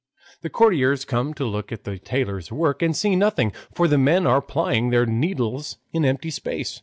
The 0.41 0.49
courtiers 0.49 1.05
come 1.05 1.35
to 1.35 1.45
look 1.45 1.71
at 1.71 1.83
the 1.83 1.99
tailors' 1.99 2.51
work 2.51 2.81
and 2.81 2.95
see 2.97 3.15
nothing, 3.15 3.53
for 3.71 3.87
the 3.87 3.99
men 3.99 4.25
are 4.25 4.41
plying 4.41 4.89
their 4.89 5.05
needles 5.05 5.77
in 5.93 6.05
empty 6.05 6.31
space. 6.31 6.79